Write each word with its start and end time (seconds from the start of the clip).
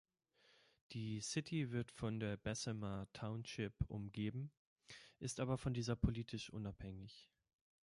Die 0.93 1.21
City 1.21 1.69
wird 1.69 1.91
von 1.91 2.19
der 2.19 2.35
Bessemer 2.35 3.05
Township 3.13 3.75
umgeben, 3.87 4.49
ist 5.19 5.39
aber 5.39 5.59
von 5.59 5.75
dieser 5.75 5.95
politisch 5.95 6.49
unabhängig. 6.49 7.29